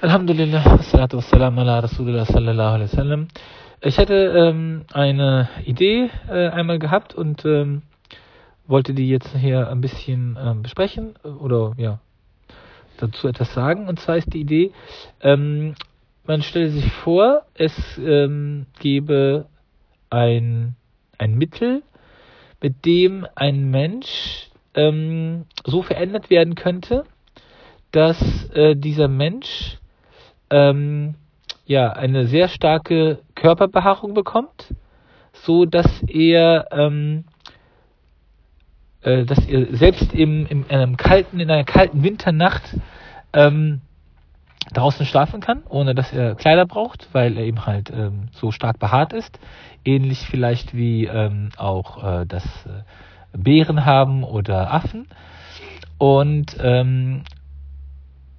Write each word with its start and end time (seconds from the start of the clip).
Alhamdulillah, 0.00 0.78
wassalatu 0.78 1.16
wassalam 1.16 1.58
ala 1.58 1.82
Rasulullah 1.82 2.24
sallallahu 2.24 2.74
alaihi 2.74 2.90
wasallam. 2.92 3.28
Ich 3.82 3.98
hatte 3.98 4.14
ähm, 4.14 4.84
eine 4.92 5.48
Idee 5.64 6.08
äh, 6.28 6.50
einmal 6.50 6.78
gehabt 6.78 7.16
und 7.16 7.44
ähm, 7.44 7.82
wollte 8.68 8.94
die 8.94 9.08
jetzt 9.08 9.34
hier 9.34 9.68
ein 9.68 9.80
bisschen 9.80 10.38
ähm, 10.40 10.62
besprechen 10.62 11.16
oder 11.24 11.72
ja 11.78 11.98
dazu 12.98 13.26
etwas 13.26 13.52
sagen. 13.52 13.88
Und 13.88 13.98
zwar 13.98 14.18
ist 14.18 14.32
die 14.32 14.38
Idee, 14.40 14.70
ähm, 15.20 15.74
man 16.24 16.42
stelle 16.42 16.68
sich 16.68 16.92
vor, 16.92 17.42
es 17.54 17.74
ähm, 17.98 18.66
gäbe 18.78 19.46
ein, 20.10 20.76
ein 21.18 21.34
Mittel, 21.34 21.82
mit 22.62 22.84
dem 22.86 23.26
ein 23.34 23.68
Mensch 23.72 24.48
ähm, 24.74 25.46
so 25.66 25.82
verändert 25.82 26.30
werden 26.30 26.54
könnte, 26.54 27.04
dass 27.90 28.48
äh, 28.50 28.76
dieser 28.76 29.08
Mensch 29.08 29.78
ähm, 30.50 31.14
ja 31.66 31.92
eine 31.92 32.26
sehr 32.26 32.48
starke 32.48 33.18
Körperbehaarung 33.34 34.14
bekommt, 34.14 34.74
so 35.32 35.64
dass 35.64 36.02
er 36.02 36.66
ähm, 36.70 37.24
äh, 39.02 39.24
dass 39.24 39.46
er 39.46 39.76
selbst 39.76 40.12
im, 40.12 40.46
im 40.46 40.64
in 40.68 40.76
einem 40.76 40.96
kalten 40.96 41.40
in 41.40 41.50
einer 41.50 41.64
kalten 41.64 42.02
Winternacht 42.02 42.76
ähm, 43.32 43.82
draußen 44.72 45.06
schlafen 45.06 45.40
kann, 45.40 45.62
ohne 45.68 45.94
dass 45.94 46.12
er 46.12 46.34
Kleider 46.34 46.66
braucht, 46.66 47.08
weil 47.12 47.36
er 47.36 47.44
eben 47.44 47.66
halt 47.66 47.90
ähm, 47.90 48.28
so 48.32 48.50
stark 48.50 48.78
behaart 48.78 49.12
ist. 49.12 49.38
Ähnlich 49.84 50.26
vielleicht 50.26 50.74
wie 50.74 51.06
ähm, 51.06 51.50
auch 51.56 52.02
äh, 52.02 52.26
das 52.26 52.44
äh, 52.66 52.82
Bären 53.36 53.84
haben 53.84 54.24
oder 54.24 54.72
Affen. 54.72 55.06
Und 55.98 56.56
ähm, 56.60 57.24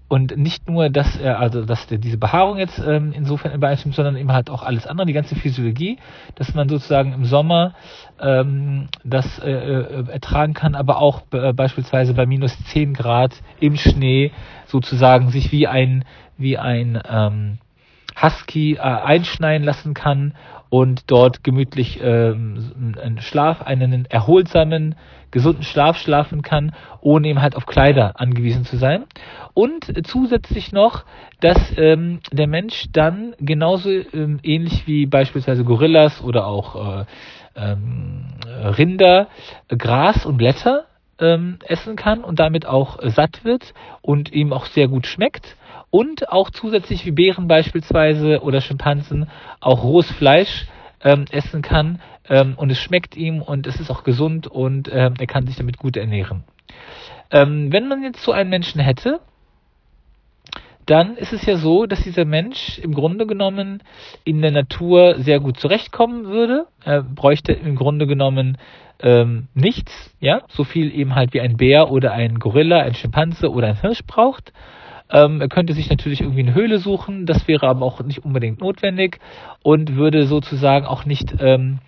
und 0.10 0.36
nicht 0.36 0.68
nur, 0.68 0.90
dass 0.90 1.16
er, 1.18 1.40
also 1.40 1.64
dass 1.64 1.86
der, 1.88 2.00
diese 2.00 2.18
Behaarung 2.18 2.58
jetzt 2.58 2.80
ähm, 2.80 3.14
insofern 3.16 3.54
übereinstimmt, 3.54 3.96
sondern 3.96 4.18
eben 4.18 4.32
halt 4.32 4.50
auch 4.50 4.64
alles 4.64 4.88
andere, 4.88 5.06
die 5.06 5.14
ganze 5.14 5.36
Physiologie, 5.36 6.00
dass 6.36 6.54
man 6.56 6.68
sozusagen 6.68 7.14
im 7.14 7.26
Sommer 7.26 7.76
ähm, 8.20 8.88
das 9.04 9.40
äh, 9.40 9.52
äh, 9.52 10.10
ertragen 10.10 10.56
kann, 10.56 10.74
aber 10.74 11.00
auch 11.00 11.22
äh, 11.32 11.54
beispielsweise 11.54 12.16
bei 12.16 12.26
minus 12.26 12.58
zehn 12.66 12.94
Grad 12.96 13.36
im 13.60 13.78
Schnee 13.78 14.32
sozusagen 14.66 15.30
sich 15.30 15.52
wie 15.52 15.68
ein 15.68 16.04
wie 16.38 16.58
ein 16.58 17.00
ähm, 17.08 17.60
Husky 18.22 18.76
äh, 18.76 18.80
einschneien 18.80 19.64
lassen 19.64 19.94
kann 19.94 20.34
und 20.70 21.10
dort 21.10 21.44
gemütlich 21.44 22.00
ähm, 22.02 22.96
einen 23.02 23.22
Schlaf, 23.22 23.62
einen 23.64 24.06
erholsamen, 24.06 24.96
gesunden 25.32 25.64
Schlaf 25.64 25.98
schlafen 25.98 26.42
kann, 26.42 26.76
ohne 27.02 27.28
eben 27.28 27.42
halt 27.42 27.56
auf 27.56 27.66
Kleider 27.66 28.20
angewiesen 28.20 28.66
zu 28.66 28.78
sein. 28.78 29.06
Und 29.54 29.92
zusätzlich 30.08 30.72
noch, 30.72 31.06
dass 31.40 31.58
ähm, 31.78 32.20
der 32.32 32.48
Mensch 32.48 32.86
dann 32.92 33.36
genauso 33.40 33.90
ähm, 33.90 34.40
ähnlich 34.44 34.88
wie 34.88 35.06
beispielsweise 35.06 35.64
Gorillas 35.64 36.22
oder 36.24 36.46
auch 36.46 37.02
äh, 37.02 37.06
ähm, 37.56 38.26
Rinder 38.78 39.28
Gras 39.70 40.26
und 40.26 40.38
Blätter 40.38 40.86
ähm, 41.20 41.58
essen 41.66 41.96
kann 41.96 42.24
und 42.24 42.40
damit 42.40 42.66
auch 42.66 43.02
äh, 43.02 43.10
satt 43.10 43.44
wird 43.44 43.74
und 44.02 44.32
ihm 44.32 44.54
auch 44.54 44.66
sehr 44.66 44.88
gut 44.88 45.08
schmeckt 45.08 45.56
und 45.92 46.30
auch 46.30 46.50
zusätzlich 46.50 47.06
wie 47.06 47.12
Bären 47.12 47.48
beispielsweise 47.48 48.42
oder 48.42 48.62
Schimpansen 48.62 49.30
auch 49.60 49.84
rohes 49.84 50.12
Fleisch 50.12 50.68
ähm, 51.04 51.26
essen 51.32 51.62
kann 51.62 52.02
ähm, 52.28 52.54
und 52.58 52.72
es 52.72 52.80
schmeckt 52.80 53.16
ihm 53.16 53.42
und 53.42 53.68
es 53.68 53.80
ist 53.80 53.90
auch 53.90 54.04
gesund 54.04 54.48
und 54.48 54.90
ähm, 54.92 55.14
er 55.20 55.28
kann 55.28 55.48
sich 55.48 55.56
damit 55.56 55.78
gut 55.78 55.98
ernähren. 55.98 56.44
Ähm, 57.32 57.72
wenn 57.72 57.88
man 57.88 58.04
jetzt 58.04 58.24
so 58.24 58.32
einen 58.32 58.50
Menschen 58.50 58.82
hätte, 58.82 59.20
dann 60.86 61.18
ist 61.18 61.34
es 61.34 61.46
ja 61.46 61.58
so, 61.58 61.86
dass 61.86 62.02
dieser 62.02 62.26
Mensch 62.26 62.80
im 62.80 62.96
Grunde 62.96 63.28
genommen 63.28 63.84
in 64.24 64.42
der 64.42 64.50
Natur 64.52 65.20
sehr 65.20 65.40
gut 65.40 65.60
zurechtkommen 65.60 66.26
würde. 66.26 66.66
Er 66.84 67.04
bräuchte 67.04 67.54
im 67.54 67.76
Grunde 67.76 68.08
genommen 68.08 68.58
ähm, 69.02 69.48
nichts, 69.54 69.92
ja, 70.20 70.42
so 70.50 70.64
viel 70.64 70.92
eben 70.94 71.14
halt 71.14 71.34
wie 71.34 71.42
ein 71.42 71.58
Bär 71.58 71.92
oder 71.92 72.14
ein 72.14 72.40
Gorilla, 72.40 72.80
ein 72.80 72.96
Schimpanse 72.96 73.52
oder 73.52 73.68
ein 73.68 73.80
Hirsch 73.80 74.04
braucht. 74.06 74.52
Ähm, 75.12 75.42
er 75.42 75.50
könnte 75.50 75.74
sich 75.74 75.90
natürlich 75.90 76.22
irgendwie 76.22 76.42
eine 76.42 76.54
Höhle 76.54 76.78
suchen, 76.78 77.26
das 77.26 77.48
wäre 77.48 77.68
aber 77.68 77.86
auch 77.86 78.02
nicht 78.04 78.24
unbedingt 78.24 78.62
notwendig 78.62 79.20
und 79.64 79.96
würde 79.96 80.28
sozusagen 80.28 80.86
auch 80.86 81.06
nicht 81.06 81.36
ähm, 81.40 81.80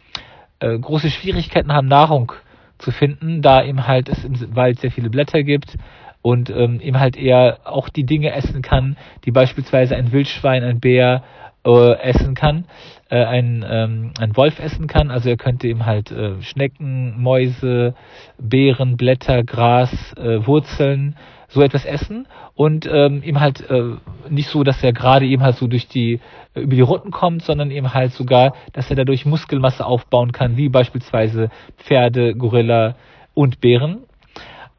äh, 0.59 0.78
große 0.78 1.09
Schwierigkeiten 1.09 1.72
haben, 1.72 1.88
Nahrung 1.88 2.31
zu 2.80 2.92
finden, 2.92 3.42
da 3.42 3.64
eben 3.64 3.88
halt 3.88 4.10
es 4.10 4.24
im 4.24 4.56
Wald 4.56 4.80
sehr 4.80 4.92
viele 4.92 5.10
Blätter 5.10 5.44
gibt 5.44 5.78
und 6.22 6.50
ähm, 6.50 6.80
eben 6.81 7.00
halt 7.00 7.16
eher 7.16 7.60
auch 7.64 7.90
die 7.90 8.06
Dinge 8.06 8.31
essen 8.34 8.62
kann, 8.62 8.98
die 9.26 9.31
beispielsweise 9.31 9.96
ein 9.96 10.12
Wildschwein, 10.12 10.64
ein 10.64 10.80
Bär 10.80 11.24
äh, 11.66 11.94
essen 12.00 12.34
kann, 12.34 12.66
äh, 13.10 13.24
ein, 13.24 13.66
ähm, 13.68 14.14
ein 14.20 14.36
Wolf 14.36 14.60
essen 14.60 14.88
kann. 14.88 15.12
Also 15.12 15.30
er 15.30 15.38
könnte 15.38 15.68
eben 15.68 15.86
halt 15.86 16.12
äh, 16.12 16.42
Schnecken, 16.42 17.22
Mäuse, 17.22 17.94
Beeren, 18.40 18.98
Blätter, 18.98 19.44
Gras, 19.44 19.92
äh, 20.18 20.46
Wurzeln, 20.46 21.16
so 21.51 21.62
etwas 21.62 21.85
essen 21.85 22.28
und 22.56 22.88
ähm, 22.89 23.23
eben 23.23 23.39
halt 23.39 23.69
äh, 23.69 23.95
nicht 24.29 24.47
so, 24.47 24.63
dass 24.63 24.81
er 24.81 24.94
gerade 24.94 25.25
eben 25.25 25.44
halt 25.44 25.57
so 25.57 25.67
durch 25.67 25.88
die 25.88 26.22
äh, 26.53 26.62
über 26.62 26.75
die 26.75 26.81
Runden 26.81 27.12
kommt, 27.12 27.44
sondern 27.44 27.72
eben 27.72 27.94
halt 27.94 28.13
sogar, 28.13 28.53
dass 28.72 28.89
er 28.89 28.95
dadurch 28.95 29.25
Muskelmasse 29.25 29.85
aufbauen 29.85 30.31
kann, 30.31 30.56
wie 30.56 30.69
beispielsweise 30.69 31.50
Pferde, 31.78 32.35
Gorilla 32.35 32.95
und 33.34 33.59
Bären. 33.59 34.03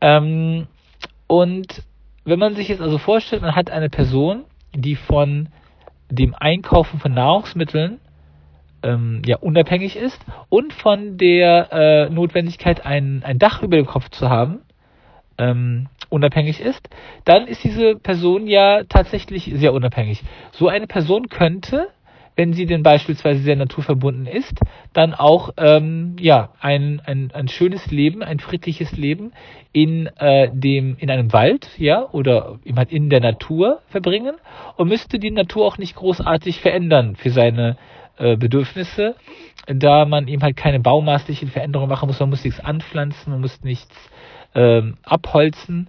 Ähm, 0.00 0.66
und 1.26 1.82
wenn 2.24 2.38
man 2.38 2.54
sich 2.54 2.68
jetzt 2.68 2.80
also 2.80 2.96
vorstellt, 2.98 3.42
man 3.42 3.54
hat 3.54 3.70
eine 3.70 3.90
Person, 3.90 4.44
die 4.74 4.96
von 4.96 5.48
dem 6.10 6.34
Einkaufen 6.34 7.00
von 7.00 7.12
Nahrungsmitteln 7.12 7.98
ähm, 8.82 9.22
ja 9.26 9.36
unabhängig 9.36 9.96
ist 9.96 10.24
und 10.48 10.72
von 10.72 11.18
der 11.18 11.68
äh, 11.72 12.10
Notwendigkeit, 12.10 12.86
ein, 12.86 13.22
ein 13.24 13.38
Dach 13.38 13.62
über 13.62 13.76
dem 13.76 13.86
Kopf 13.86 14.08
zu 14.10 14.30
haben, 14.30 14.60
ähm, 15.38 15.88
unabhängig 16.12 16.60
ist, 16.60 16.88
dann 17.24 17.46
ist 17.46 17.64
diese 17.64 17.96
Person 17.96 18.46
ja 18.46 18.84
tatsächlich 18.84 19.50
sehr 19.54 19.72
unabhängig. 19.72 20.22
So 20.52 20.68
eine 20.68 20.86
Person 20.86 21.28
könnte, 21.28 21.88
wenn 22.36 22.52
sie 22.52 22.66
denn 22.66 22.82
beispielsweise 22.82 23.42
sehr 23.42 23.56
naturverbunden 23.56 24.26
ist, 24.26 24.58
dann 24.92 25.14
auch 25.14 25.50
ähm, 25.58 26.16
ja 26.18 26.50
ein, 26.60 27.00
ein, 27.04 27.30
ein 27.32 27.48
schönes 27.48 27.90
Leben, 27.90 28.22
ein 28.22 28.38
friedliches 28.38 28.92
Leben 28.96 29.32
in 29.72 30.06
äh, 30.18 30.48
dem 30.52 30.96
in 30.98 31.10
einem 31.10 31.32
Wald, 31.32 31.68
ja 31.76 32.08
oder 32.10 32.58
in 32.64 33.10
der 33.10 33.20
Natur 33.20 33.80
verbringen 33.88 34.36
und 34.76 34.88
müsste 34.88 35.18
die 35.18 35.30
Natur 35.30 35.66
auch 35.66 35.78
nicht 35.78 35.94
großartig 35.94 36.60
verändern 36.60 37.16
für 37.16 37.30
seine 37.30 37.76
äh, 38.18 38.36
Bedürfnisse, 38.36 39.14
da 39.66 40.04
man 40.04 40.28
eben 40.28 40.42
halt 40.42 40.56
keine 40.56 40.80
baumaßlichen 40.80 41.48
Veränderungen 41.48 41.90
machen 41.90 42.06
muss, 42.06 42.20
man 42.20 42.30
muss 42.30 42.44
nichts 42.44 42.60
anpflanzen, 42.60 43.32
man 43.32 43.40
muss 43.40 43.62
nichts 43.62 44.10
ähm, 44.54 44.96
abholzen. 45.02 45.88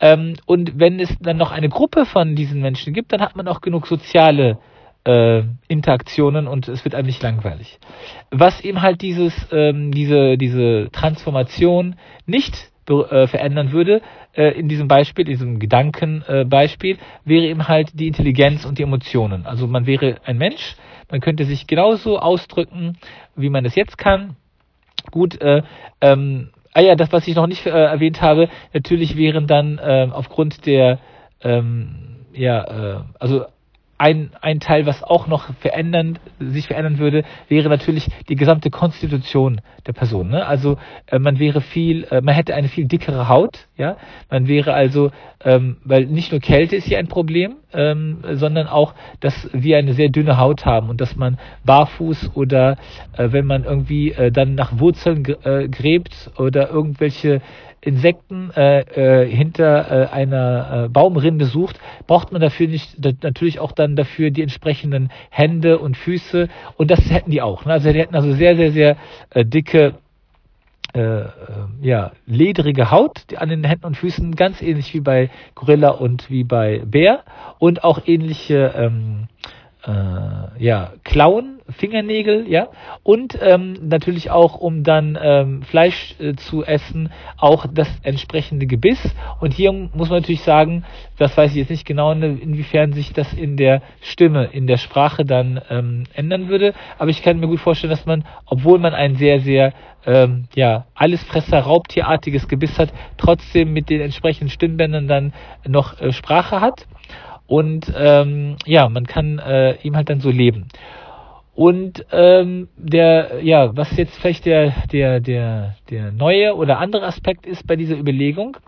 Ähm, 0.00 0.34
und 0.46 0.78
wenn 0.78 1.00
es 1.00 1.16
dann 1.20 1.36
noch 1.36 1.52
eine 1.52 1.68
Gruppe 1.68 2.06
von 2.06 2.36
diesen 2.36 2.60
Menschen 2.60 2.92
gibt, 2.92 3.12
dann 3.12 3.20
hat 3.20 3.36
man 3.36 3.48
auch 3.48 3.60
genug 3.60 3.86
soziale 3.86 4.58
äh, 5.04 5.42
Interaktionen 5.68 6.48
und 6.48 6.68
es 6.68 6.84
wird 6.84 6.94
einem 6.94 7.06
nicht 7.06 7.22
langweilig. 7.22 7.78
Was 8.30 8.60
eben 8.62 8.82
halt 8.82 9.02
dieses, 9.02 9.34
ähm, 9.52 9.92
diese, 9.92 10.36
diese 10.36 10.88
Transformation 10.92 11.96
nicht 12.26 12.70
äh, 12.88 13.26
verändern 13.26 13.72
würde, 13.72 14.00
äh, 14.36 14.50
in 14.58 14.68
diesem 14.68 14.88
Beispiel, 14.88 15.26
in 15.26 15.32
diesem 15.32 15.58
Gedankenbeispiel, 15.58 16.96
äh, 16.96 16.98
wäre 17.24 17.46
eben 17.46 17.68
halt 17.68 17.90
die 17.98 18.08
Intelligenz 18.08 18.64
und 18.64 18.78
die 18.78 18.82
Emotionen. 18.82 19.46
Also 19.46 19.66
man 19.66 19.86
wäre 19.86 20.16
ein 20.24 20.38
Mensch, 20.38 20.76
man 21.10 21.20
könnte 21.20 21.44
sich 21.44 21.66
genauso 21.66 22.18
ausdrücken, 22.18 22.98
wie 23.36 23.50
man 23.50 23.64
es 23.64 23.74
jetzt 23.74 23.98
kann. 23.98 24.36
Gut, 25.10 25.40
äh, 25.40 25.62
ähm, 26.00 26.50
Ah 26.76 26.82
ja, 26.82 26.94
das, 26.94 27.10
was 27.10 27.26
ich 27.26 27.34
noch 27.34 27.46
nicht 27.46 27.64
äh, 27.64 27.70
erwähnt 27.70 28.20
habe, 28.20 28.50
natürlich 28.74 29.16
wären 29.16 29.46
dann 29.46 29.78
äh, 29.78 30.08
aufgrund 30.12 30.66
der, 30.66 30.98
ähm, 31.40 32.26
ja, 32.34 32.98
äh, 32.98 33.00
also 33.18 33.46
ein, 33.98 34.30
ein 34.40 34.60
Teil, 34.60 34.86
was 34.86 35.02
auch 35.02 35.26
noch 35.26 35.52
verändern, 35.54 36.18
sich 36.38 36.66
verändern 36.66 36.98
würde, 36.98 37.24
wäre 37.48 37.68
natürlich 37.68 38.08
die 38.28 38.36
gesamte 38.36 38.70
Konstitution 38.70 39.60
der 39.86 39.92
Person. 39.92 40.28
Ne? 40.28 40.46
Also 40.46 40.76
äh, 41.06 41.18
man 41.18 41.38
wäre 41.38 41.60
viel, 41.60 42.04
äh, 42.04 42.20
man 42.20 42.34
hätte 42.34 42.54
eine 42.54 42.68
viel 42.68 42.86
dickere 42.86 43.28
Haut, 43.28 43.66
ja. 43.76 43.96
Man 44.30 44.48
wäre 44.48 44.74
also, 44.74 45.10
ähm, 45.44 45.78
weil 45.84 46.06
nicht 46.06 46.30
nur 46.32 46.40
Kälte 46.40 46.76
ist 46.76 46.86
hier 46.86 46.98
ein 46.98 47.08
Problem, 47.08 47.56
ähm, 47.72 48.18
sondern 48.32 48.66
auch, 48.66 48.94
dass 49.20 49.48
wir 49.52 49.78
eine 49.78 49.94
sehr 49.94 50.08
dünne 50.08 50.38
Haut 50.38 50.66
haben 50.66 50.88
und 50.90 51.00
dass 51.00 51.16
man 51.16 51.38
barfuß 51.64 52.32
oder 52.34 52.76
äh, 53.16 53.32
wenn 53.32 53.46
man 53.46 53.64
irgendwie 53.64 54.12
äh, 54.12 54.30
dann 54.30 54.54
nach 54.54 54.78
Wurzeln 54.78 55.24
äh, 55.44 55.68
gräbt 55.68 56.30
oder 56.36 56.70
irgendwelche 56.70 57.40
Insekten 57.86 58.50
äh, 58.56 58.80
äh, 58.80 59.28
hinter 59.28 59.90
äh, 59.90 60.06
einer 60.08 60.84
äh, 60.84 60.88
Baumrinde 60.88 61.46
sucht, 61.46 61.78
braucht 62.06 62.32
man 62.32 62.40
dafür 62.40 62.66
nicht 62.66 62.96
natürlich 63.22 63.60
auch 63.60 63.72
dann 63.72 63.96
dafür 63.96 64.30
die 64.30 64.42
entsprechenden 64.42 65.10
Hände 65.30 65.78
und 65.78 65.96
Füße 65.96 66.48
und 66.76 66.90
das 66.90 67.10
hätten 67.10 67.30
die 67.30 67.42
auch. 67.42 67.64
Ne? 67.64 67.72
Also 67.72 67.92
die 67.92 67.98
hätten 67.98 68.14
also 68.14 68.32
sehr 68.32 68.56
sehr 68.56 68.72
sehr 68.72 68.96
äh, 69.30 69.44
dicke 69.44 69.94
äh, 70.96 71.24
ja, 71.82 72.12
ledrige 72.26 72.90
Haut 72.90 73.20
an 73.36 73.50
den 73.50 73.64
Händen 73.64 73.86
und 73.86 73.96
Füßen, 73.96 74.34
ganz 74.34 74.62
ähnlich 74.62 74.94
wie 74.94 75.00
bei 75.00 75.30
Gorilla 75.54 75.90
und 75.90 76.30
wie 76.30 76.44
bei 76.44 76.82
Bär 76.86 77.22
und 77.58 77.84
auch 77.84 78.00
ähnliche 78.06 78.72
ähm, 78.74 79.28
äh, 79.86 80.62
ja, 80.62 80.92
Klauen, 81.04 81.60
Fingernägel, 81.68 82.46
ja, 82.48 82.68
und 83.02 83.38
ähm, 83.40 83.74
natürlich 83.82 84.30
auch, 84.30 84.56
um 84.56 84.82
dann 84.82 85.18
ähm, 85.20 85.62
Fleisch 85.62 86.16
äh, 86.18 86.34
zu 86.34 86.64
essen, 86.64 87.10
auch 87.36 87.66
das 87.72 87.88
entsprechende 88.02 88.66
Gebiss. 88.66 89.14
Und 89.40 89.52
hier 89.54 89.72
muss 89.72 90.10
man 90.10 90.20
natürlich 90.20 90.42
sagen, 90.42 90.84
das 91.18 91.36
weiß 91.36 91.52
ich 91.52 91.58
jetzt 91.58 91.70
nicht 91.70 91.86
genau, 91.86 92.12
inwiefern 92.12 92.92
sich 92.92 93.12
das 93.12 93.32
in 93.32 93.56
der 93.56 93.82
Stimme, 94.00 94.46
in 94.46 94.66
der 94.66 94.76
Sprache 94.76 95.24
dann 95.24 95.60
ähm, 95.70 96.04
ändern 96.14 96.48
würde, 96.48 96.74
aber 96.98 97.10
ich 97.10 97.22
kann 97.22 97.38
mir 97.38 97.48
gut 97.48 97.60
vorstellen, 97.60 97.90
dass 97.90 98.06
man, 98.06 98.24
obwohl 98.46 98.78
man 98.78 98.94
ein 98.94 99.16
sehr, 99.16 99.40
sehr 99.40 99.72
ähm, 100.04 100.44
ja, 100.54 100.86
Allesfresser, 100.94 101.60
Raubtierartiges 101.60 102.48
Gebiss 102.48 102.78
hat, 102.78 102.92
trotzdem 103.16 103.72
mit 103.72 103.90
den 103.90 104.00
entsprechenden 104.00 104.50
Stimmbändern 104.50 105.08
dann 105.08 105.32
noch 105.66 106.00
äh, 106.00 106.12
Sprache 106.12 106.60
hat 106.60 106.86
und 107.46 107.92
ähm, 107.96 108.56
ja, 108.64 108.88
man 108.88 109.06
kann 109.06 109.38
äh, 109.38 109.76
ihm 109.82 109.96
halt 109.96 110.10
dann 110.10 110.20
so 110.20 110.30
leben. 110.30 110.68
Und 111.54 112.04
ähm, 112.12 112.68
der, 112.76 113.42
ja, 113.42 113.74
was 113.74 113.96
jetzt 113.96 114.18
vielleicht 114.18 114.44
der, 114.44 114.74
der, 114.92 115.20
der, 115.20 115.76
der 115.88 116.12
neue 116.12 116.54
oder 116.54 116.78
andere 116.78 117.06
Aspekt 117.06 117.46
ist 117.46 117.66
bei 117.66 117.76
dieser 117.76 117.96
Überlegung, 117.96 118.58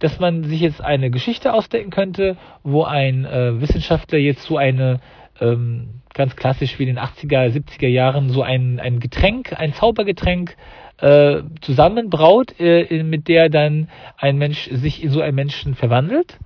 dass 0.00 0.18
man 0.18 0.42
sich 0.42 0.60
jetzt 0.60 0.80
eine 0.80 1.10
Geschichte 1.10 1.54
ausdenken 1.54 1.90
könnte, 1.90 2.36
wo 2.64 2.82
ein 2.82 3.24
äh, 3.24 3.60
Wissenschaftler 3.60 4.18
jetzt 4.18 4.42
so 4.42 4.56
eine 4.56 4.98
ähm, 5.40 6.00
ganz 6.14 6.34
klassisch 6.34 6.78
wie 6.78 6.82
in 6.82 6.96
den 6.96 6.98
80er, 6.98 7.52
70er 7.52 7.86
Jahren 7.86 8.28
so 8.30 8.42
ein, 8.42 8.80
ein 8.80 8.98
Getränk, 8.98 9.52
ein 9.58 9.72
Zaubergetränk 9.72 10.56
äh, 10.98 11.42
zusammenbraut, 11.60 12.58
äh, 12.58 13.02
mit 13.04 13.28
der 13.28 13.50
dann 13.50 13.88
ein 14.16 14.36
Mensch 14.36 14.68
sich 14.70 15.02
in 15.02 15.10
so 15.10 15.20
einen 15.20 15.36
Menschen 15.36 15.74
verwandelt. 15.74 16.38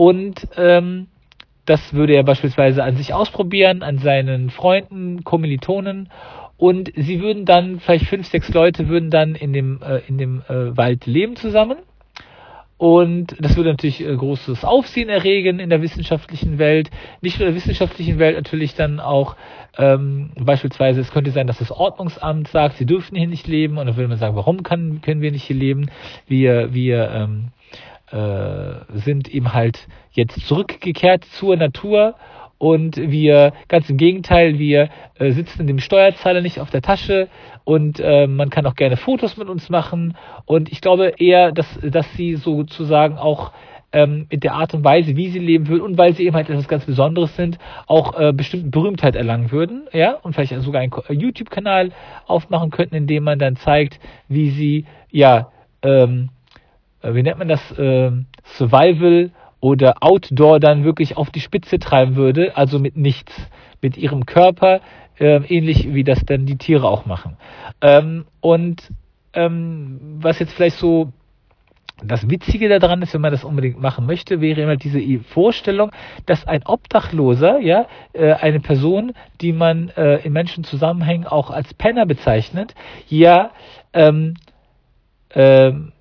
Und 0.00 0.48
ähm, 0.56 1.08
das 1.66 1.92
würde 1.92 2.14
er 2.14 2.22
beispielsweise 2.22 2.82
an 2.82 2.96
sich 2.96 3.12
ausprobieren, 3.12 3.82
an 3.82 3.98
seinen 3.98 4.48
Freunden, 4.48 5.24
Kommilitonen. 5.24 6.08
Und 6.56 6.90
sie 6.96 7.20
würden 7.20 7.44
dann, 7.44 7.80
vielleicht 7.80 8.06
fünf, 8.06 8.26
sechs 8.26 8.48
Leute 8.54 8.88
würden 8.88 9.10
dann 9.10 9.34
in 9.34 9.52
dem, 9.52 9.82
äh, 9.82 9.98
in 10.08 10.16
dem 10.16 10.40
äh, 10.48 10.74
Wald 10.74 11.04
leben 11.04 11.36
zusammen. 11.36 11.76
Und 12.78 13.36
das 13.40 13.58
würde 13.58 13.68
natürlich 13.68 14.00
äh, 14.00 14.16
großes 14.16 14.64
Aufsehen 14.64 15.10
erregen 15.10 15.58
in 15.58 15.68
der 15.68 15.82
wissenschaftlichen 15.82 16.58
Welt. 16.58 16.90
Nicht 17.20 17.38
nur 17.38 17.46
in 17.46 17.52
der 17.52 17.62
wissenschaftlichen 17.62 18.18
Welt, 18.18 18.36
natürlich 18.36 18.74
dann 18.74 19.00
auch 19.00 19.36
ähm, 19.76 20.30
beispielsweise, 20.34 21.02
es 21.02 21.10
könnte 21.10 21.30
sein, 21.30 21.46
dass 21.46 21.58
das 21.58 21.70
Ordnungsamt 21.70 22.48
sagt, 22.48 22.78
sie 22.78 22.86
dürfen 22.86 23.18
hier 23.18 23.28
nicht 23.28 23.46
leben. 23.46 23.76
Und 23.76 23.84
dann 23.84 23.96
würde 23.96 24.08
man 24.08 24.16
sagen, 24.16 24.34
warum 24.34 24.62
kann, 24.62 25.02
können 25.02 25.20
wir 25.20 25.30
nicht 25.30 25.44
hier 25.44 25.56
leben? 25.56 25.90
Wir, 26.26 26.72
wir 26.72 27.10
ähm, 27.10 27.48
äh, 28.12 28.98
sind 28.98 29.28
eben 29.28 29.52
halt 29.52 29.86
jetzt 30.12 30.46
zurückgekehrt 30.46 31.24
zur 31.24 31.56
Natur 31.56 32.14
und 32.58 32.96
wir, 32.96 33.54
ganz 33.68 33.88
im 33.88 33.96
Gegenteil, 33.96 34.58
wir 34.58 34.90
äh, 35.18 35.30
sitzen 35.30 35.66
dem 35.66 35.78
Steuerzahler 35.78 36.42
nicht 36.42 36.60
auf 36.60 36.70
der 36.70 36.82
Tasche 36.82 37.28
und 37.64 38.00
äh, 38.00 38.26
man 38.26 38.50
kann 38.50 38.66
auch 38.66 38.74
gerne 38.74 38.98
Fotos 38.98 39.36
mit 39.38 39.48
uns 39.48 39.70
machen 39.70 40.16
und 40.44 40.70
ich 40.70 40.80
glaube 40.80 41.14
eher, 41.16 41.52
dass, 41.52 41.66
dass 41.82 42.12
sie 42.14 42.36
sozusagen 42.36 43.16
auch 43.16 43.52
ähm, 43.92 44.26
mit 44.30 44.44
der 44.44 44.54
Art 44.54 44.74
und 44.74 44.84
Weise, 44.84 45.16
wie 45.16 45.30
sie 45.30 45.38
leben 45.38 45.68
würden 45.68 45.82
und 45.82 45.98
weil 45.98 46.14
sie 46.14 46.26
eben 46.26 46.36
halt 46.36 46.50
etwas 46.50 46.68
ganz 46.68 46.84
Besonderes 46.84 47.34
sind, 47.34 47.58
auch 47.86 48.18
äh, 48.18 48.32
bestimmt 48.32 48.70
Berühmtheit 48.70 49.16
erlangen 49.16 49.50
würden, 49.50 49.88
ja, 49.92 50.12
und 50.22 50.34
vielleicht 50.34 50.54
sogar 50.60 50.82
einen 50.82 50.92
YouTube-Kanal 51.08 51.92
aufmachen 52.26 52.70
könnten, 52.70 52.94
in 52.94 53.06
dem 53.06 53.24
man 53.24 53.38
dann 53.38 53.56
zeigt, 53.56 53.98
wie 54.28 54.50
sie, 54.50 54.84
ja, 55.10 55.50
ähm, 55.82 56.28
äh, 56.28 56.39
wie 57.02 57.22
nennt 57.22 57.38
man 57.38 57.48
das, 57.48 57.72
äh, 57.78 58.10
Survival 58.56 59.30
oder 59.60 59.96
Outdoor 60.00 60.58
dann 60.60 60.84
wirklich 60.84 61.16
auf 61.16 61.30
die 61.30 61.40
Spitze 61.40 61.78
treiben 61.78 62.16
würde, 62.16 62.56
also 62.56 62.78
mit 62.78 62.96
nichts, 62.96 63.32
mit 63.82 63.96
ihrem 63.96 64.26
Körper, 64.26 64.80
äh, 65.18 65.40
ähnlich 65.48 65.92
wie 65.92 66.04
das 66.04 66.24
dann 66.24 66.46
die 66.46 66.56
Tiere 66.56 66.88
auch 66.88 67.06
machen. 67.06 67.36
Ähm, 67.82 68.24
und 68.40 68.90
ähm, 69.34 70.18
was 70.20 70.38
jetzt 70.38 70.54
vielleicht 70.54 70.76
so 70.76 71.12
das 72.02 72.28
Witzige 72.30 72.78
daran 72.78 73.02
ist, 73.02 73.12
wenn 73.12 73.20
man 73.20 73.32
das 73.32 73.44
unbedingt 73.44 73.78
machen 73.78 74.06
möchte, 74.06 74.40
wäre 74.40 74.62
immer 74.62 74.76
diese 74.76 75.00
Vorstellung, 75.20 75.90
dass 76.24 76.46
ein 76.46 76.62
Obdachloser, 76.64 77.60
ja, 77.60 77.86
äh, 78.14 78.32
eine 78.32 78.60
Person, 78.60 79.12
die 79.42 79.52
man 79.52 79.90
äh, 79.90 80.16
in 80.24 80.32
Menschenzusammenhängen 80.32 81.26
auch 81.26 81.50
als 81.50 81.74
Penner 81.74 82.06
bezeichnet, 82.06 82.74
ja, 83.08 83.50
ähm, 83.92 84.34
ähm, 85.34 85.92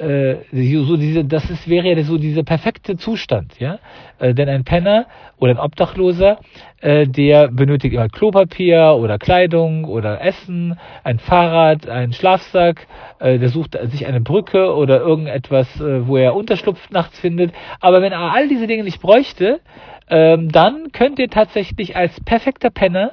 äh, 0.00 0.36
so 0.52 0.96
diese, 0.96 1.24
das 1.24 1.50
ist, 1.50 1.68
wäre 1.68 1.88
ja 1.88 2.02
so 2.02 2.18
dieser 2.18 2.42
perfekte 2.42 2.96
Zustand, 2.96 3.58
ja. 3.58 3.78
Äh, 4.18 4.34
denn 4.34 4.48
ein 4.48 4.64
Penner 4.64 5.06
oder 5.38 5.52
ein 5.52 5.58
Obdachloser, 5.58 6.38
äh, 6.80 7.06
der 7.06 7.48
benötigt 7.48 7.94
immer 7.94 8.08
Klopapier 8.08 8.96
oder 8.98 9.18
Kleidung 9.18 9.84
oder 9.84 10.22
Essen, 10.22 10.78
ein 11.04 11.18
Fahrrad, 11.18 11.88
einen 11.88 12.12
Schlafsack, 12.12 12.86
äh, 13.18 13.38
der 13.38 13.50
sucht 13.50 13.78
sich 13.90 14.06
eine 14.06 14.20
Brücke 14.20 14.74
oder 14.74 15.00
irgendetwas, 15.00 15.80
äh, 15.80 16.06
wo 16.06 16.16
er 16.16 16.34
Unterschlupf 16.34 16.90
nachts 16.90 17.18
findet. 17.18 17.52
Aber 17.80 18.00
wenn 18.02 18.12
er 18.12 18.32
all 18.32 18.48
diese 18.48 18.66
Dinge 18.66 18.84
nicht 18.84 19.00
bräuchte, 19.00 19.60
ähm, 20.08 20.50
dann 20.50 20.92
könnte 20.92 21.22
er 21.22 21.28
tatsächlich 21.28 21.96
als 21.96 22.18
perfekter 22.20 22.70
Penner 22.70 23.12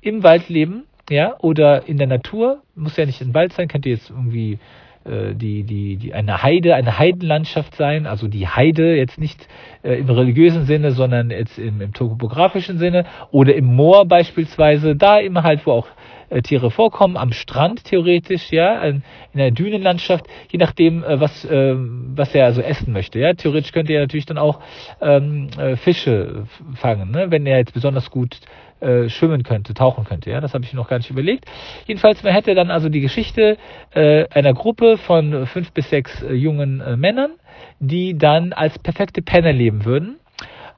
im 0.00 0.22
Wald 0.22 0.48
leben, 0.48 0.84
ja, 1.10 1.36
oder 1.40 1.86
in 1.86 1.98
der 1.98 2.06
Natur, 2.06 2.62
muss 2.74 2.96
ja 2.96 3.04
nicht 3.04 3.20
im 3.20 3.34
Wald 3.34 3.52
sein, 3.52 3.68
könnte 3.68 3.90
jetzt 3.90 4.10
irgendwie 4.10 4.58
äh, 5.04 5.34
die, 5.34 5.64
die, 5.64 5.96
die 5.96 6.14
eine 6.14 6.42
Heide, 6.42 6.74
eine 6.74 6.98
Heidenlandschaft 6.98 7.74
sein, 7.76 8.06
also 8.06 8.28
die 8.28 8.48
Heide 8.48 8.96
jetzt 8.96 9.18
nicht 9.18 9.48
äh, 9.82 9.94
im 9.94 10.08
religiösen 10.08 10.64
Sinne, 10.64 10.92
sondern 10.92 11.30
jetzt 11.30 11.58
im, 11.58 11.80
im 11.80 11.92
topografischen 11.92 12.78
Sinne 12.78 13.04
oder 13.30 13.54
im 13.54 13.66
Moor 13.66 14.06
beispielsweise, 14.06 14.96
da 14.96 15.18
immer 15.18 15.42
halt, 15.42 15.66
wo 15.66 15.72
auch 15.72 15.88
äh, 16.30 16.42
Tiere 16.42 16.70
vorkommen, 16.70 17.16
am 17.16 17.32
Strand 17.32 17.84
theoretisch, 17.84 18.50
ja, 18.50 18.82
in, 18.82 19.02
in 19.32 19.40
einer 19.40 19.50
Dünenlandschaft, 19.50 20.26
je 20.50 20.58
nachdem, 20.58 21.04
äh, 21.04 21.20
was, 21.20 21.44
äh, 21.44 21.74
was 21.76 22.34
er 22.34 22.46
also 22.46 22.60
essen 22.60 22.92
möchte, 22.92 23.18
ja. 23.18 23.34
Theoretisch 23.34 23.72
könnte 23.72 23.92
er 23.92 24.00
natürlich 24.00 24.26
dann 24.26 24.38
auch 24.38 24.60
ähm, 25.00 25.48
äh, 25.58 25.76
Fische 25.76 26.44
fangen, 26.74 27.10
ne, 27.10 27.30
wenn 27.30 27.46
er 27.46 27.58
jetzt 27.58 27.74
besonders 27.74 28.10
gut 28.10 28.40
äh, 28.84 29.08
schwimmen 29.08 29.42
könnte, 29.42 29.74
tauchen 29.74 30.04
könnte. 30.04 30.30
Ja, 30.30 30.40
das 30.40 30.54
habe 30.54 30.64
ich 30.64 30.72
noch 30.74 30.88
gar 30.88 30.98
nicht 30.98 31.10
überlegt. 31.10 31.46
Jedenfalls, 31.86 32.22
man 32.22 32.32
hätte 32.32 32.54
dann 32.54 32.70
also 32.70 32.88
die 32.88 33.00
Geschichte 33.00 33.56
äh, 33.92 34.26
einer 34.28 34.52
Gruppe 34.52 34.98
von 34.98 35.46
fünf 35.46 35.72
bis 35.72 35.88
sechs 35.88 36.22
äh, 36.22 36.34
jungen 36.34 36.80
äh, 36.80 36.96
Männern, 36.96 37.32
die 37.80 38.16
dann 38.16 38.52
als 38.52 38.78
perfekte 38.78 39.22
Penner 39.22 39.52
leben 39.52 39.84
würden. 39.84 40.16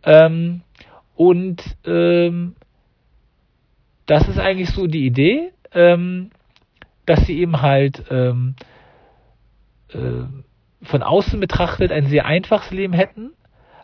Ähm, 0.05 0.63
und 1.17 1.63
ähm, 1.85 2.55
das 4.07 4.29
ist 4.29 4.39
eigentlich 4.39 4.71
so 4.71 4.87
die 4.87 5.05
Idee, 5.05 5.51
ähm, 5.75 6.31
dass 7.07 7.27
sie 7.27 7.39
eben 7.41 7.61
halt 7.61 8.05
ähm, 8.11 8.55
äh, 9.93 9.99
von 10.83 11.03
außen 11.03 11.41
betrachtet 11.41 11.91
ein 11.91 12.07
sehr 12.07 12.27
einfaches 12.27 12.71
Leben 12.71 12.93
hätten, 12.93 13.33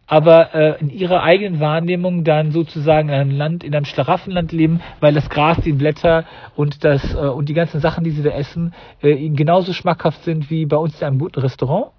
aber 0.07 0.55
äh, 0.55 0.81
in 0.81 0.91
ihrer 0.91 1.23
eigenen 1.23 1.61
Wahrnehmung 1.61 2.25
dann 2.25 2.53
sozusagen 2.53 3.09
in 3.09 3.15
einem 3.15 3.31
Land, 3.31 3.65
in 3.65 3.75
einem 3.75 3.85
Schlaraffenland 3.85 4.53
leben, 4.53 4.81
weil 5.01 5.15
das 5.15 5.31
Gras, 5.31 5.59
die 5.63 5.73
Blätter 5.73 6.25
und 6.57 6.85
das 6.85 7.15
äh, 7.15 7.19
und 7.19 7.49
die 7.49 7.55
ganzen 7.55 7.81
Sachen, 7.81 8.05
die 8.05 8.11
sie 8.11 8.23
da 8.23 8.31
essen, 8.31 8.75
äh, 9.03 9.13
ihnen 9.13 9.37
genauso 9.37 9.73
schmackhaft 9.73 10.23
sind 10.25 10.51
wie 10.51 10.67
bei 10.67 10.77
uns 10.77 11.01
in 11.01 11.07
einem 11.07 11.19
guten 11.19 11.41
Restaurant. 11.41 11.93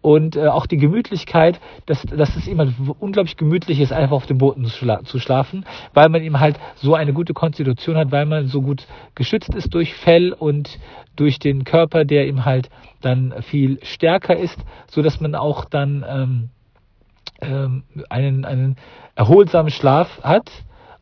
Und 0.00 0.36
äh, 0.36 0.46
auch 0.46 0.66
die 0.66 0.76
Gemütlichkeit, 0.76 1.60
dass, 1.86 2.02
dass 2.02 2.36
es 2.36 2.46
immer 2.46 2.72
unglaublich 3.00 3.36
gemütlich 3.36 3.80
ist, 3.80 3.92
einfach 3.92 4.14
auf 4.14 4.26
dem 4.26 4.38
Boden 4.38 4.64
zu, 4.64 4.70
schla 4.70 5.02
zu 5.02 5.18
schlafen, 5.18 5.64
weil 5.92 6.08
man 6.08 6.22
eben 6.22 6.38
halt 6.38 6.56
so 6.76 6.94
eine 6.94 7.12
gute 7.12 7.34
Konstitution 7.34 7.96
hat, 7.96 8.12
weil 8.12 8.24
man 8.24 8.46
so 8.46 8.62
gut 8.62 8.86
geschützt 9.16 9.52
ist 9.56 9.74
durch 9.74 9.94
Fell 9.94 10.32
und 10.32 10.78
durch 11.16 11.40
den 11.40 11.64
Körper, 11.64 12.04
der 12.04 12.28
eben 12.28 12.44
halt 12.44 12.70
dann 13.00 13.34
viel 13.42 13.80
stärker 13.82 14.36
ist, 14.36 14.58
so 14.86 15.02
dass 15.02 15.20
man 15.20 15.34
auch 15.34 15.64
dann 15.64 16.04
ähm, 16.08 16.50
ähm, 17.40 17.84
einen, 18.08 18.44
einen 18.44 18.76
erholsamen 19.14 19.70
Schlaf 19.70 20.20
hat, 20.22 20.50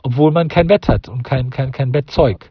obwohl 0.02 0.32
man 0.32 0.48
kein 0.48 0.66
Bett 0.66 0.88
hat 0.88 1.08
und 1.08 1.22
kein, 1.22 1.50
kein, 1.50 1.72
kein 1.72 1.92
Bettzeug. 1.92 2.50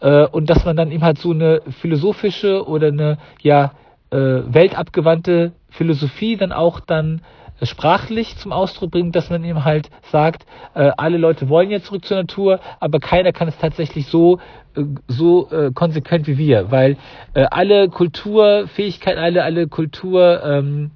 Äh, 0.00 0.26
und 0.26 0.50
dass 0.50 0.64
man 0.64 0.76
dann 0.76 0.90
eben 0.90 1.02
halt 1.02 1.18
so 1.18 1.30
eine 1.30 1.62
philosophische 1.80 2.66
oder 2.66 2.88
eine 2.88 3.18
ja 3.40 3.72
äh, 4.10 4.16
weltabgewandte 4.16 5.52
Philosophie 5.70 6.36
dann 6.36 6.52
auch 6.52 6.80
dann 6.80 7.22
sprachlich 7.62 8.36
zum 8.36 8.52
Ausdruck 8.52 8.90
bringt, 8.90 9.14
dass 9.14 9.30
man 9.30 9.44
eben 9.44 9.64
halt 9.64 9.88
sagt, 10.10 10.46
äh, 10.74 10.90
alle 10.96 11.16
Leute 11.16 11.48
wollen 11.48 11.70
jetzt 11.70 11.86
zurück 11.86 12.04
zur 12.04 12.16
Natur, 12.16 12.60
aber 12.80 12.98
keiner 12.98 13.32
kann 13.32 13.48
es 13.48 13.56
tatsächlich 13.58 14.06
so 14.06 14.38
äh, 14.74 14.84
so 15.06 15.48
äh, 15.50 15.70
konsequent 15.72 16.26
wie 16.26 16.38
wir, 16.38 16.70
weil 16.70 16.96
äh, 17.34 17.46
alle 17.50 17.88
Kulturfähigkeiten, 17.88 19.22
alle 19.22 19.44
alle 19.44 19.68
Kulturtechniken, 19.68 20.58
ähm, 20.58 20.90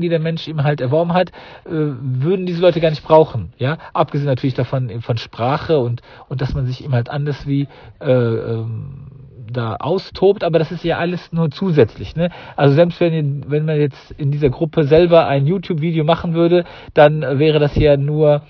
die 0.00 0.08
der 0.08 0.20
Mensch 0.20 0.48
eben 0.48 0.64
halt 0.64 0.80
erworben 0.80 1.12
hat, 1.12 1.30
äh, 1.66 1.70
würden 1.70 2.46
diese 2.46 2.60
Leute 2.60 2.80
gar 2.80 2.90
nicht 2.90 3.04
brauchen, 3.04 3.52
ja, 3.58 3.78
abgesehen 3.92 4.26
natürlich 4.26 4.54
davon 4.54 5.00
von 5.00 5.18
Sprache 5.18 5.78
und 5.78 6.02
und 6.28 6.40
dass 6.40 6.54
man 6.54 6.66
sich 6.66 6.84
eben 6.84 6.94
halt 6.94 7.10
anders 7.10 7.46
wie 7.46 7.68
äh, 8.00 8.10
ähm, 8.10 9.08
da 9.52 9.76
austobt, 9.76 10.44
aber 10.44 10.58
das 10.58 10.72
ist 10.72 10.84
ja 10.84 10.98
alles 10.98 11.32
nur 11.32 11.50
zusätzlich. 11.50 12.16
Ne? 12.16 12.30
Also 12.56 12.74
selbst 12.74 13.00
wenn, 13.00 13.50
wenn 13.50 13.64
man 13.64 13.78
jetzt 13.78 14.12
in 14.12 14.30
dieser 14.30 14.50
Gruppe 14.50 14.84
selber 14.84 15.26
ein 15.26 15.46
YouTube-Video 15.46 16.04
machen 16.04 16.34
würde, 16.34 16.64
dann 16.94 17.22
wäre 17.38 17.58
das 17.58 17.74
ja 17.76 17.96
nur 17.96 18.42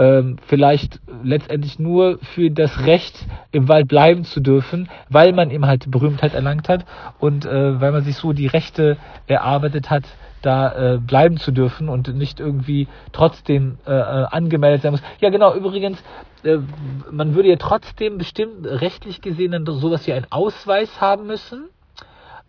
ähm, 0.00 0.36
vielleicht 0.46 0.98
letztendlich 1.22 1.78
nur 1.78 2.18
für 2.34 2.50
das 2.50 2.86
Recht 2.86 3.26
im 3.52 3.68
Wald 3.68 3.86
bleiben 3.86 4.24
zu 4.24 4.40
dürfen, 4.40 4.88
weil 5.10 5.32
man 5.34 5.50
eben 5.50 5.66
halt 5.66 5.90
Berühmtheit 5.90 6.32
erlangt 6.32 6.70
hat 6.70 6.86
und 7.18 7.44
äh, 7.44 7.80
weil 7.80 7.92
man 7.92 8.02
sich 8.02 8.16
so 8.16 8.32
die 8.32 8.46
Rechte 8.46 8.96
erarbeitet 9.26 9.90
hat, 9.90 10.04
da 10.40 10.94
äh, 10.94 10.98
bleiben 10.98 11.36
zu 11.36 11.52
dürfen 11.52 11.90
und 11.90 12.14
nicht 12.14 12.40
irgendwie 12.40 12.88
trotzdem 13.12 13.76
äh, 13.86 13.92
äh, 13.92 14.26
angemeldet 14.30 14.80
sein 14.80 14.92
muss. 14.92 15.02
Ja, 15.20 15.28
genau, 15.28 15.54
übrigens, 15.54 16.02
äh, 16.44 16.56
man 17.10 17.34
würde 17.34 17.50
ja 17.50 17.56
trotzdem 17.56 18.16
bestimmt 18.16 18.64
rechtlich 18.64 19.20
gesehen 19.20 19.52
dann 19.52 19.66
sowas 19.66 20.06
wie 20.06 20.14
einen 20.14 20.26
Ausweis 20.30 20.98
haben 20.98 21.26
müssen. 21.26 21.68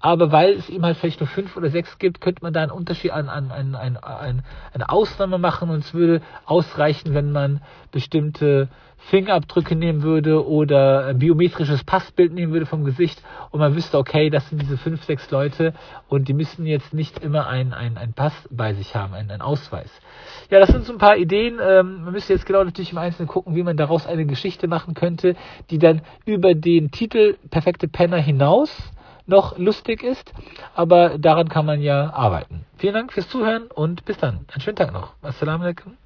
Aber 0.01 0.31
weil 0.31 0.53
es 0.53 0.67
eben 0.70 0.84
halt 0.84 0.98
vielleicht 0.98 1.20
nur 1.20 1.27
fünf 1.27 1.55
oder 1.55 1.70
sechs 1.70 2.00
gibt, 2.00 2.22
könnte 2.22 2.43
man 2.43 2.53
da 2.53 2.63
einen 2.63 2.72
Unterschied 2.72 3.12
an, 3.12 3.29
an, 3.29 3.51
an, 3.51 3.75
an, 3.75 3.98
an 3.98 4.43
eine 4.74 4.89
Ausnahme 4.89 5.38
machen 5.38 5.70
und 5.70 5.79
es 5.79 5.93
würde 5.93 6.22
ausreichen, 6.46 7.13
wenn 7.13 7.31
man 7.31 7.62
bestimmte 7.91 8.67
Fingerabdrücke 9.10 9.75
nehmen 9.75 10.03
würde 10.03 10.48
oder 10.48 11.08
ein 11.08 11.20
biometrisches 11.20 11.84
Passbild 11.84 12.34
nehmen 12.34 12.53
würde 12.53 12.65
vom 12.65 12.84
Gesicht 12.84 13.22
und 13.50 13.60
man 13.60 13.75
wüsste, 13.75 13.98
okay, 13.98 14.29
das 14.29 14.48
sind 14.50 14.62
diese 14.62 14.77
fünf, 14.77 15.03
sechs 15.03 15.29
Leute 15.31 15.74
und 16.08 16.27
die 16.27 16.34
müssen 16.34 16.65
jetzt 16.65 16.93
nicht 16.93 17.20
immer 17.20 17.48
ein, 17.48 17.74
ein, 17.74 18.13
Pass 18.13 18.34
bei 18.51 18.74
sich 18.74 18.96
haben, 18.96 19.13
ein, 19.13 19.31
ein 19.31 19.41
Ausweis. 19.41 19.89
Ja, 20.50 20.60
das 20.60 20.70
sind 20.70 20.86
so 20.86 20.93
ein 20.93 21.00
paar 21.00 21.17
Ideen. 21.17 21.60
Ähm, 21.62 22.03
man 22.03 22.13
müsste 22.13 22.34
jetzt 22.34 22.46
genau 22.46 22.63
natürlich 22.63 22.91
im 22.91 22.98
Einzelnen 22.98 23.27
gucken, 23.27 23.55
wie 23.55 23.63
man 23.63 23.77
daraus 23.77 24.05
eine 24.05 24.25
Geschichte 24.25 24.67
machen 24.67 24.93
könnte, 24.93 25.36
die 25.70 25.79
dann 25.79 26.01
über 26.25 26.53
den 26.53 26.91
Titel 26.91 27.38
Perfekte 27.50 27.88
Penner 27.88 28.17
hinaus 28.17 28.72
noch 29.25 29.57
lustig 29.57 30.03
ist, 30.03 30.33
aber 30.75 31.17
daran 31.17 31.49
kann 31.49 31.65
man 31.65 31.81
ja 31.81 32.11
arbeiten. 32.13 32.65
Vielen 32.77 32.93
Dank 32.93 33.13
fürs 33.13 33.29
Zuhören 33.29 33.67
und 33.67 34.05
bis 34.05 34.17
dann. 34.17 34.45
Einen 34.51 34.61
schönen 34.61 34.77
Tag 34.77 34.93
noch. 34.93 35.13
Assalamu 35.21 35.63
alaikum. 35.63 35.97